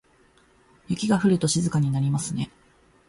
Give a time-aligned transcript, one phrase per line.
[0.89, 2.49] 雪が降ると静かになりますね。